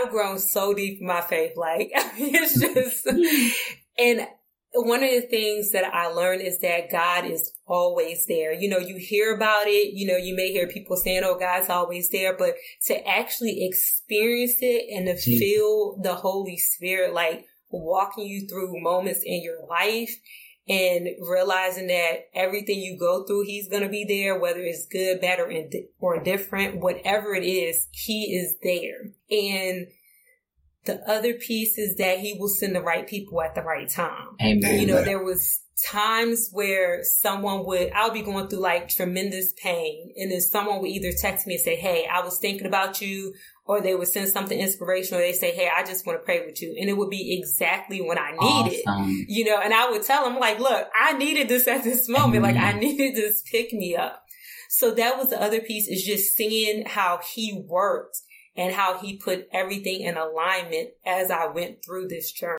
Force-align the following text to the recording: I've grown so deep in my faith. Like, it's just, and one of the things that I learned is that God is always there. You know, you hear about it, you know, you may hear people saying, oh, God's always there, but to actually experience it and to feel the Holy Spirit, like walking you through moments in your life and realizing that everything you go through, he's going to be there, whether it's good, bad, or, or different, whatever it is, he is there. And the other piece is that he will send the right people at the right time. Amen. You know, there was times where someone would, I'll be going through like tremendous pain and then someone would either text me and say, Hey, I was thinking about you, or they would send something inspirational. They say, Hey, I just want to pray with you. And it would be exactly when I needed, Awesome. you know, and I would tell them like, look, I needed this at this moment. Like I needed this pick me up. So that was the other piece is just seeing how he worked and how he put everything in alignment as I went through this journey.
I've 0.00 0.10
grown 0.10 0.38
so 0.38 0.74
deep 0.74 1.00
in 1.00 1.06
my 1.06 1.20
faith. 1.20 1.56
Like, 1.56 1.90
it's 1.94 2.60
just, 2.60 3.06
and 3.98 4.26
one 4.72 5.02
of 5.02 5.10
the 5.10 5.22
things 5.22 5.72
that 5.72 5.92
I 5.92 6.06
learned 6.08 6.42
is 6.42 6.60
that 6.60 6.90
God 6.90 7.24
is 7.24 7.52
always 7.66 8.26
there. 8.26 8.52
You 8.52 8.68
know, 8.68 8.78
you 8.78 8.96
hear 8.96 9.34
about 9.34 9.66
it, 9.66 9.94
you 9.94 10.06
know, 10.06 10.16
you 10.16 10.36
may 10.36 10.52
hear 10.52 10.68
people 10.68 10.96
saying, 10.96 11.22
oh, 11.24 11.38
God's 11.38 11.68
always 11.68 12.10
there, 12.10 12.36
but 12.36 12.54
to 12.86 13.08
actually 13.08 13.66
experience 13.66 14.58
it 14.60 14.84
and 14.94 15.06
to 15.06 15.16
feel 15.16 15.98
the 16.00 16.14
Holy 16.14 16.56
Spirit, 16.56 17.14
like 17.14 17.46
walking 17.70 18.26
you 18.26 18.46
through 18.48 18.80
moments 18.80 19.20
in 19.24 19.42
your 19.42 19.64
life 19.68 20.14
and 20.70 21.08
realizing 21.28 21.88
that 21.88 22.28
everything 22.32 22.78
you 22.78 22.96
go 22.96 23.24
through, 23.24 23.42
he's 23.44 23.68
going 23.68 23.82
to 23.82 23.88
be 23.88 24.04
there, 24.04 24.38
whether 24.38 24.60
it's 24.60 24.86
good, 24.86 25.20
bad, 25.20 25.40
or, 25.40 25.52
or 25.98 26.22
different, 26.22 26.80
whatever 26.80 27.34
it 27.34 27.44
is, 27.44 27.88
he 27.90 28.36
is 28.36 28.54
there. 28.62 29.10
And 29.30 29.88
the 30.84 31.00
other 31.08 31.34
piece 31.34 31.78
is 31.78 31.96
that 31.96 32.20
he 32.20 32.36
will 32.38 32.48
send 32.48 32.74
the 32.74 32.80
right 32.80 33.06
people 33.06 33.42
at 33.42 33.54
the 33.54 33.62
right 33.62 33.88
time. 33.88 34.28
Amen. 34.40 34.80
You 34.80 34.86
know, 34.86 35.02
there 35.02 35.22
was 35.22 35.60
times 35.86 36.50
where 36.52 37.02
someone 37.02 37.64
would, 37.66 37.90
I'll 37.94 38.10
be 38.10 38.22
going 38.22 38.48
through 38.48 38.60
like 38.60 38.88
tremendous 38.88 39.52
pain 39.54 40.12
and 40.16 40.30
then 40.30 40.40
someone 40.40 40.80
would 40.80 40.90
either 40.90 41.12
text 41.12 41.46
me 41.46 41.54
and 41.54 41.62
say, 41.62 41.76
Hey, 41.76 42.06
I 42.10 42.22
was 42.22 42.38
thinking 42.38 42.66
about 42.66 43.00
you, 43.00 43.34
or 43.64 43.80
they 43.80 43.94
would 43.94 44.08
send 44.08 44.28
something 44.30 44.58
inspirational. 44.58 45.20
They 45.20 45.32
say, 45.32 45.52
Hey, 45.54 45.70
I 45.74 45.84
just 45.84 46.06
want 46.06 46.20
to 46.20 46.24
pray 46.24 46.44
with 46.44 46.60
you. 46.60 46.76
And 46.78 46.88
it 46.88 46.96
would 46.96 47.10
be 47.10 47.38
exactly 47.38 48.00
when 48.00 48.18
I 48.18 48.32
needed, 48.32 48.82
Awesome. 48.86 49.26
you 49.28 49.44
know, 49.44 49.60
and 49.60 49.72
I 49.72 49.90
would 49.90 50.02
tell 50.02 50.24
them 50.24 50.38
like, 50.38 50.58
look, 50.58 50.88
I 50.98 51.12
needed 51.12 51.48
this 51.48 51.68
at 51.68 51.84
this 51.84 52.08
moment. 52.08 52.42
Like 52.42 52.56
I 52.56 52.72
needed 52.72 53.14
this 53.14 53.42
pick 53.42 53.72
me 53.72 53.96
up. 53.96 54.24
So 54.70 54.92
that 54.92 55.18
was 55.18 55.30
the 55.30 55.42
other 55.42 55.60
piece 55.60 55.88
is 55.88 56.04
just 56.04 56.36
seeing 56.36 56.86
how 56.86 57.20
he 57.34 57.64
worked 57.66 58.20
and 58.56 58.74
how 58.74 58.98
he 58.98 59.16
put 59.16 59.48
everything 59.52 60.00
in 60.00 60.16
alignment 60.16 60.90
as 61.04 61.30
I 61.30 61.46
went 61.46 61.84
through 61.84 62.08
this 62.08 62.32
journey. 62.32 62.48